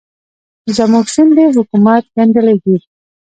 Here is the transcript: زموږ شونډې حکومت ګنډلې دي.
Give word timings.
زموږ 0.77 1.05
شونډې 1.13 1.45
حکومت 1.57 2.03
ګنډلې 2.15 2.55
دي. 2.63 2.75